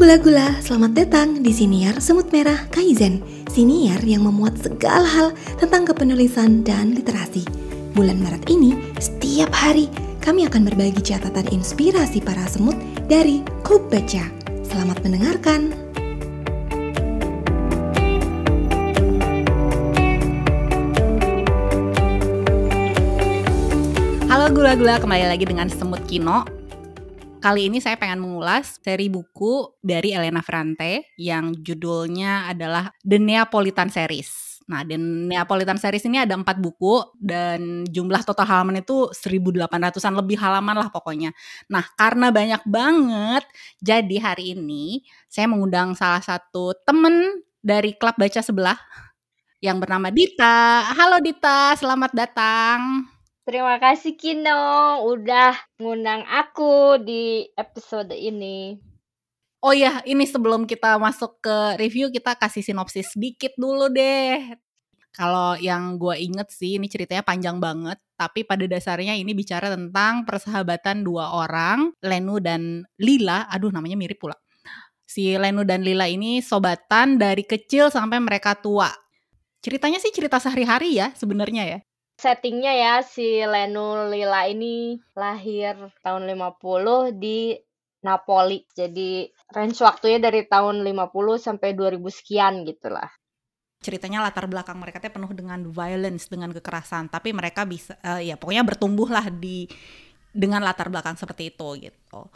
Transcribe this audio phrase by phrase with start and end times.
[0.00, 3.20] gula-gula, selamat datang di Siniar Semut Merah Kaizen.
[3.52, 7.44] Siniar yang memuat segala hal tentang kepenulisan dan literasi.
[7.92, 9.92] Bulan Maret ini, setiap hari
[10.24, 12.80] kami akan berbagi catatan inspirasi para semut
[13.12, 14.24] dari Klub Baca.
[14.64, 15.76] Selamat mendengarkan.
[24.32, 26.59] Halo gula-gula, kembali lagi dengan Semut Kino.
[27.40, 33.88] Kali ini saya pengen mengulas seri buku dari Elena Ferrante yang judulnya adalah The Neapolitan
[33.88, 34.60] Series.
[34.68, 40.36] Nah, The Neapolitan Series ini ada empat buku dan jumlah total halaman itu 1800-an lebih
[40.36, 41.32] halaman lah pokoknya.
[41.72, 43.48] Nah, karena banyak banget,
[43.80, 48.76] jadi hari ini saya mengundang salah satu temen dari klub baca sebelah
[49.64, 50.92] yang bernama Dita.
[50.92, 53.19] Halo Dita, selamat datang.
[53.40, 58.76] Terima kasih Kino udah ngundang aku di episode ini.
[59.64, 64.56] Oh ya, ini sebelum kita masuk ke review, kita kasih sinopsis sedikit dulu deh.
[65.12, 67.96] Kalau yang gue inget sih, ini ceritanya panjang banget.
[68.16, 73.48] Tapi pada dasarnya ini bicara tentang persahabatan dua orang, Lenu dan Lila.
[73.52, 74.36] Aduh, namanya mirip pula.
[75.04, 78.88] Si Lenu dan Lila ini sobatan dari kecil sampai mereka tua.
[79.60, 81.80] Ceritanya sih cerita sehari-hari ya sebenarnya ya
[82.20, 87.56] settingnya ya si Lenu Lila ini lahir tahun 50 di
[88.04, 88.68] Napoli.
[88.76, 93.08] Jadi range waktunya dari tahun 50 sampai 2000 sekian gitu lah.
[93.80, 98.36] Ceritanya latar belakang mereka tuh penuh dengan violence, dengan kekerasan, tapi mereka bisa uh, ya
[98.36, 99.64] pokoknya bertumbuh lah di
[100.30, 102.28] dengan latar belakang seperti itu gitu.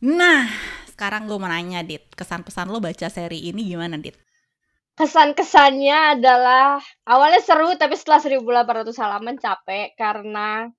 [0.00, 0.48] Nah,
[0.88, 4.16] sekarang gue mau nanya Dit, kesan pesan lo baca seri ini gimana Dit?
[4.96, 10.72] Kesan-kesannya adalah awalnya seru tapi setelah 1800 halaman capek karena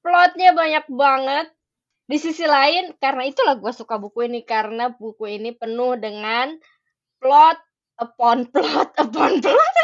[0.00, 1.46] plotnya banyak banget.
[2.08, 6.56] Di sisi lain karena itulah gue suka buku ini karena buku ini penuh dengan
[7.20, 7.60] plot
[8.00, 9.76] upon plot upon plot.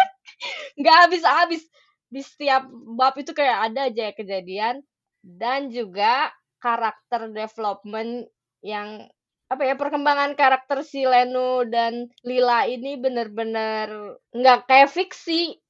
[0.80, 1.68] Nggak habis-habis.
[2.08, 2.64] Di setiap
[2.96, 4.80] bab itu kayak ada aja kejadian
[5.20, 6.32] dan juga
[6.64, 8.24] karakter development
[8.64, 9.04] yang
[9.52, 15.60] apa ya perkembangan karakter si Lenu dan Lila ini bener-bener nggak kayak fiksi.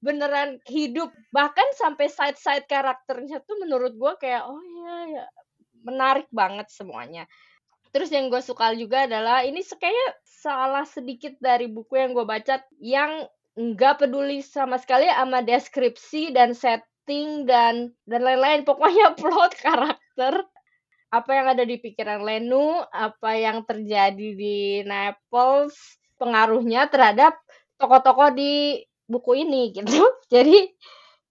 [0.00, 1.12] Beneran hidup.
[1.28, 5.24] Bahkan sampai side side karakternya tuh menurut gue kayak oh iya ya
[5.84, 7.28] menarik banget semuanya.
[7.90, 12.64] Terus yang gue suka juga adalah ini kayaknya salah sedikit dari buku yang gue baca
[12.80, 13.26] yang
[13.58, 18.64] nggak peduli sama sekali sama deskripsi dan setting dan dan lain-lain.
[18.64, 20.48] Pokoknya plot karakter
[21.10, 25.74] apa yang ada di pikiran Lenu, apa yang terjadi di Naples,
[26.16, 27.34] pengaruhnya terhadap
[27.76, 28.78] tokoh-tokoh di
[29.10, 30.06] buku ini gitu.
[30.30, 30.70] Jadi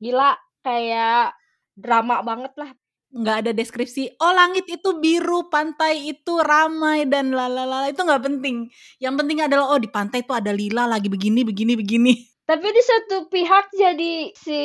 [0.04, 1.32] gila kayak
[1.80, 2.72] drama banget lah.
[3.10, 8.70] Nggak ada deskripsi, oh langit itu biru, pantai itu ramai dan lalala, itu nggak penting.
[9.02, 12.14] Yang penting adalah, oh di pantai itu ada lila lagi begini, begini, begini.
[12.50, 14.62] Tapi di satu pihak jadi si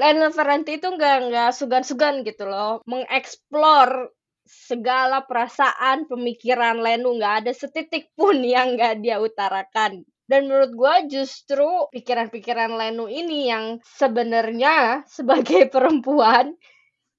[0.00, 4.13] Lionel Ferrante itu nggak nggak sugan-sugan gitu loh, mengeksplor
[4.44, 10.04] segala perasaan, pemikiran Lenu nggak ada setitik pun yang nggak dia utarakan.
[10.24, 16.56] Dan menurut gue justru pikiran-pikiran Lenu ini yang sebenarnya sebagai perempuan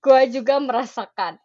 [0.01, 1.37] gue juga merasakan.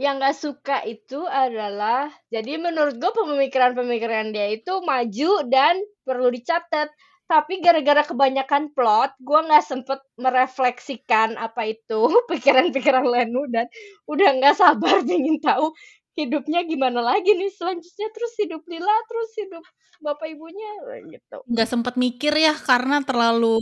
[0.00, 6.88] Yang gak suka itu adalah, jadi menurut gue pemikiran-pemikiran dia itu maju dan perlu dicatat
[7.30, 12.00] tapi gara-gara kebanyakan plot gue nggak sempet merefleksikan apa itu
[12.30, 13.66] pikiran-pikiran Lenu dan
[14.06, 15.72] udah nggak sabar ingin tahu
[16.12, 18.08] hidupnya gimana lagi nih selanjutnya.
[18.12, 19.64] Terus hidup Lila terus hidup
[20.02, 20.70] bapak ibunya
[21.08, 21.38] gitu.
[21.48, 23.60] Nggak sempet mikir ya karena terlalu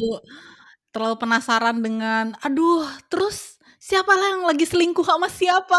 [0.91, 5.79] terlalu penasaran dengan aduh terus siapa lah yang lagi selingkuh sama siapa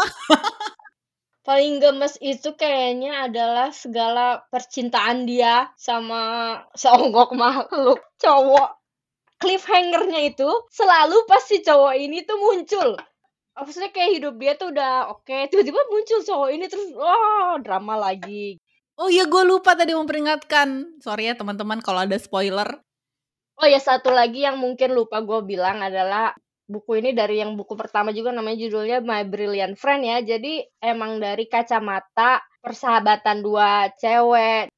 [1.42, 8.78] paling gemes itu kayaknya adalah segala percintaan dia sama seonggok makhluk cowok.
[9.42, 12.94] Cliffhangernya itu selalu pas si cowok ini tuh muncul.
[13.52, 15.50] Maksudnya kayak hidup dia tuh udah oke, okay.
[15.50, 18.62] tiba-tiba muncul cowok ini terus wah oh, drama lagi.
[18.96, 21.02] Oh iya gue lupa tadi memperingatkan.
[21.02, 22.70] Sorry ya teman-teman kalau ada spoiler.
[23.58, 26.32] Oh ya satu lagi yang mungkin lupa gue bilang adalah
[26.68, 30.18] buku ini dari yang buku pertama juga namanya judulnya My Brilliant Friend ya.
[30.22, 34.70] Jadi emang dari kacamata persahabatan dua cewek.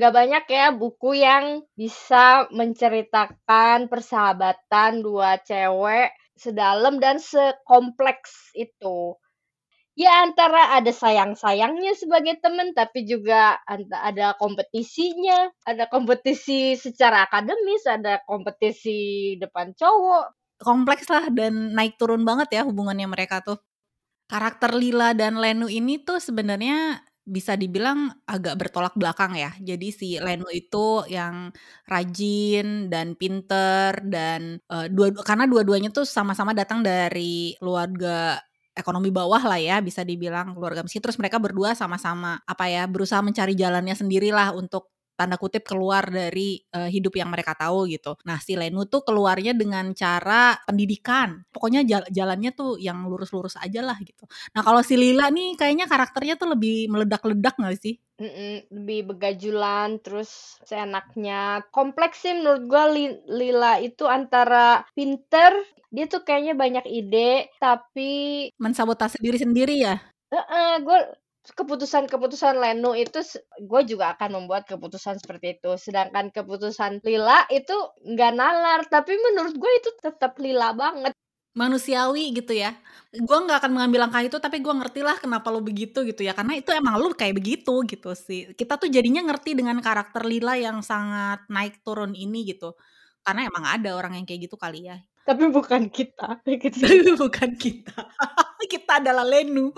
[0.00, 9.12] Gak banyak ya buku yang bisa menceritakan persahabatan dua cewek sedalam dan sekompleks itu.
[9.92, 18.24] Ya antara ada sayang-sayangnya sebagai temen, tapi juga ada kompetisinya, ada kompetisi secara akademis, ada
[18.24, 23.58] kompetisi depan cowok, kompleks lah dan naik turun banget ya hubungannya mereka tuh.
[24.30, 29.50] Karakter Lila dan Lenu ini tuh sebenarnya bisa dibilang agak bertolak belakang ya.
[29.58, 31.50] Jadi si Lenu itu yang
[31.86, 38.38] rajin dan pinter dan uh, dua karena dua-duanya tuh sama-sama datang dari keluarga
[38.74, 43.20] ekonomi bawah lah ya bisa dibilang keluarga miskin terus mereka berdua sama-sama apa ya berusaha
[43.20, 44.88] mencari jalannya sendirilah untuk
[45.20, 48.16] tanda kutip keluar dari uh, hidup yang mereka tahu gitu.
[48.24, 51.44] Nah si Lenu tuh keluarnya dengan cara pendidikan.
[51.52, 54.24] Pokoknya jal jalannya tuh yang lurus-lurus aja lah gitu.
[54.56, 58.00] Nah kalau si Lila nih kayaknya karakternya tuh lebih meledak-ledak gak sih?
[58.20, 62.84] Mm-mm, lebih begajulan terus seenaknya kompleks sih menurut gue
[63.32, 65.56] Lila itu antara pinter
[65.88, 69.96] dia tuh kayaknya banyak ide tapi mensabotase diri sendiri ya
[70.30, 70.98] uh -uh, gue
[71.40, 73.24] keputusan-keputusan Leno itu
[73.64, 75.72] gue juga akan membuat keputusan seperti itu.
[75.80, 81.16] Sedangkan keputusan Lila itu nggak nalar, tapi menurut gue itu tetap Lila banget.
[81.50, 82.78] Manusiawi gitu ya.
[83.10, 86.36] Gue nggak akan mengambil langkah itu, tapi gue ngerti lah kenapa lo begitu gitu ya.
[86.36, 88.54] Karena itu emang lo kayak begitu gitu sih.
[88.54, 92.76] Kita tuh jadinya ngerti dengan karakter Lila yang sangat naik turun ini gitu.
[93.26, 95.02] Karena emang ada orang yang kayak gitu kali ya.
[95.26, 96.38] Tapi bukan kita.
[96.46, 97.98] Tapi bukan kita.
[98.72, 99.74] kita adalah Lenu.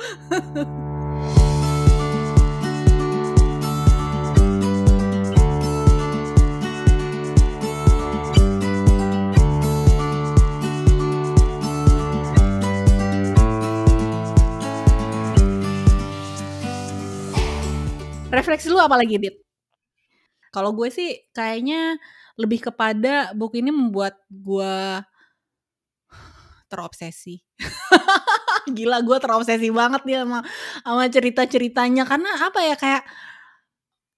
[18.42, 19.38] Refleksi lu apa lagi dit?
[20.50, 21.96] Kalau gue sih kayaknya
[22.36, 25.00] lebih kepada buku ini membuat gue
[26.66, 27.40] terobsesi.
[28.76, 30.40] Gila gue terobsesi banget nih sama
[30.82, 33.04] sama cerita ceritanya karena apa ya kayak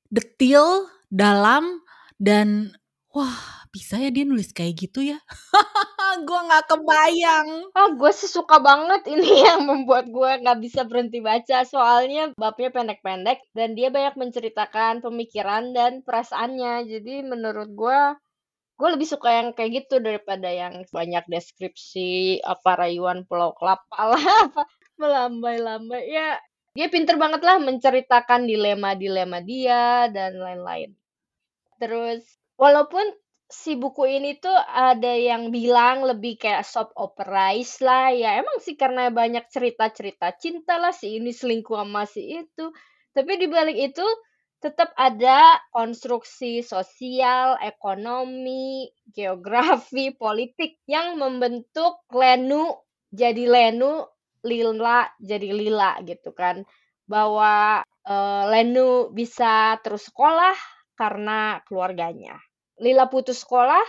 [0.09, 1.85] detil dalam
[2.17, 2.73] dan
[3.13, 5.19] wah bisa ya dia nulis kayak gitu ya
[6.23, 7.49] gue nggak kebayang.
[7.75, 11.67] Oh, gue sih suka banget ini yang membuat gue nggak bisa berhenti baca.
[11.67, 16.87] Soalnya babnya pendek-pendek dan dia banyak menceritakan pemikiran dan perasaannya.
[16.87, 18.01] Jadi menurut gue,
[18.79, 24.25] gue lebih suka yang kayak gitu daripada yang banyak deskripsi apa rayuan pulau kelapa lah,
[24.51, 24.63] apa
[25.01, 26.07] melambai-lambai.
[26.07, 26.39] Ya,
[26.79, 30.95] dia pinter banget lah menceritakan dilema-dilema dia dan lain-lain.
[31.83, 32.23] Terus,
[32.55, 33.03] walaupun
[33.51, 38.75] si buku ini tuh ada yang bilang lebih kayak soap operais lah ya emang sih
[38.75, 42.73] karena banyak cerita-cerita cinta lah si ini selingkuh sama si itu
[43.15, 44.07] tapi di balik itu
[44.65, 52.73] tetap ada konstruksi sosial, ekonomi, geografi, politik yang membentuk Lenu
[53.13, 54.09] jadi Lenu,
[54.41, 56.65] Lila jadi Lila gitu kan.
[57.05, 60.57] Bahwa uh, Lenu bisa terus sekolah
[60.97, 62.41] karena keluarganya.
[62.81, 63.83] Lila putus sekolah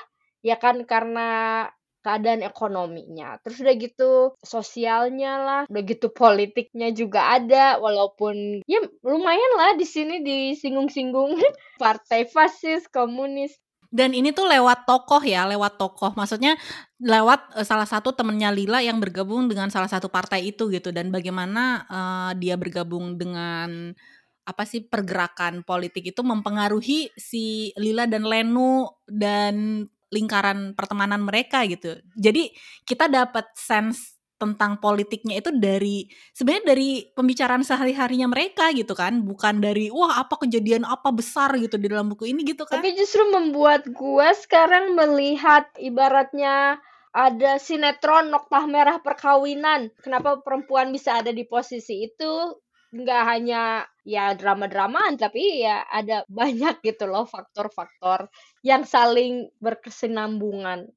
[0.46, 1.66] ya kan karena
[2.06, 3.42] keadaan ekonominya.
[3.42, 4.12] Terus udah gitu
[4.46, 11.42] sosialnya lah, udah gitu politiknya juga ada walaupun ya lumayan lah di sini disinggung-singgung
[11.82, 13.58] partai fasis, komunis.
[13.90, 16.14] Dan ini tuh lewat tokoh ya, lewat tokoh.
[16.14, 16.60] Maksudnya
[17.02, 21.10] lewat uh, salah satu temennya Lila yang bergabung dengan salah satu partai itu gitu dan
[21.10, 23.96] bagaimana uh, dia bergabung dengan
[24.46, 31.98] apa sih pergerakan politik itu mempengaruhi si Lila dan Lenu dan lingkaran pertemanan mereka gitu.
[32.14, 32.54] Jadi
[32.86, 36.06] kita dapat sense tentang politiknya itu dari
[36.36, 41.80] sebenarnya dari pembicaraan sehari-harinya mereka gitu kan, bukan dari wah apa kejadian apa besar gitu
[41.80, 42.84] di dalam buku ini gitu kan.
[42.84, 46.78] Tapi justru membuat gue sekarang melihat ibaratnya
[47.16, 49.88] ada sinetron Noktah Merah Perkawinan.
[50.04, 52.60] Kenapa perempuan bisa ada di posisi itu?
[52.96, 58.32] Nggak hanya ya drama-dramaan tapi ya ada banyak gitu loh faktor-faktor
[58.64, 60.88] yang saling berkesinambungan.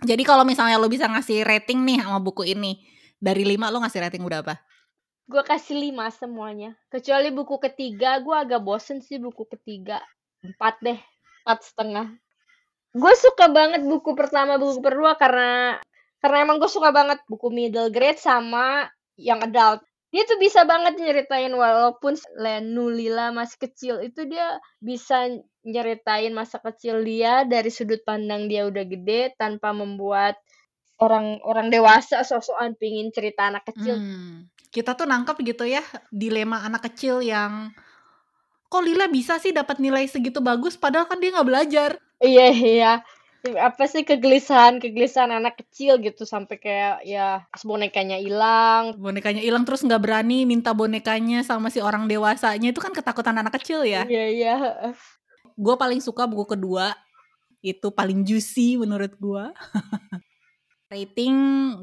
[0.00, 2.80] Jadi kalau misalnya lo bisa ngasih rating nih sama buku ini
[3.20, 4.56] dari lima lo ngasih rating berapa?
[5.24, 6.76] Gue kasih lima semuanya.
[6.92, 10.00] Kecuali buku ketiga, gue agak bosen sih buku ketiga.
[10.44, 11.00] Empat deh,
[11.44, 12.12] empat setengah.
[12.92, 15.80] Gue suka banget buku pertama, buku kedua karena
[16.20, 20.94] karena emang gue suka banget buku middle grade sama yang adult dia tuh bisa banget
[20.94, 25.26] nyeritain walaupun Lenu Lila masih kecil itu dia bisa
[25.66, 30.38] nyeritain masa kecil dia dari sudut pandang dia udah gede tanpa membuat
[31.02, 33.98] orang-orang dewasa sosokan pingin cerita anak kecil.
[33.98, 34.46] Hmm.
[34.70, 35.82] Kita tuh nangkep gitu ya
[36.14, 37.74] dilema anak kecil yang
[38.70, 41.90] kok Lila bisa sih dapat nilai segitu bagus padahal kan dia nggak belajar.
[42.22, 42.92] Iya iya
[43.52, 48.96] apa sih kegelisahan kegelisahan anak kecil gitu sampai kayak ya bonekanya hilang.
[48.96, 52.72] Bonekanya hilang terus nggak berani minta bonekanya sama si orang dewasanya.
[52.72, 54.08] Itu kan ketakutan anak kecil ya?
[54.08, 54.54] Iya iya.
[55.54, 56.96] Gue paling suka buku kedua.
[57.60, 59.44] Itu paling juicy menurut gue
[60.92, 61.36] rating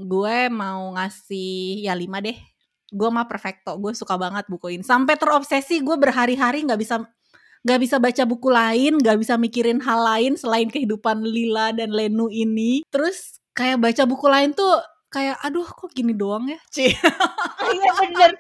[0.06, 2.38] gue mau ngasih ya lima deh.
[2.89, 3.77] Gue mah perfecto.
[3.77, 7.06] Gue suka banget buku ini sampai terobsesi gue berhari-hari nggak bisa
[7.62, 12.27] nggak bisa baca buku lain nggak bisa mikirin hal lain selain kehidupan Lila dan Lenu
[12.30, 16.89] ini terus kayak baca buku lain tuh kayak aduh kok gini doang ya Ci
[17.75, 18.32] Iya bener.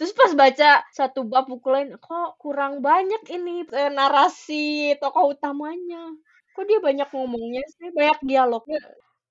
[0.00, 6.16] Terus pas baca satu bab buku lain, kok kurang banyak ini eh, narasi tokoh utamanya.
[6.56, 8.80] Kok dia banyak ngomongnya sih, banyak dialognya.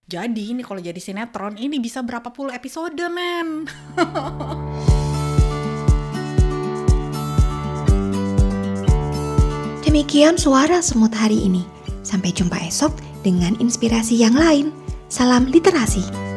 [0.09, 3.69] jadi ini kalau jadi sinetron ini bisa berapa puluh episode men
[9.89, 11.65] Demikian suara semut hari ini.
[12.05, 12.93] Sampai jumpa esok
[13.25, 14.69] dengan inspirasi yang lain.
[15.09, 16.28] Salam literasi.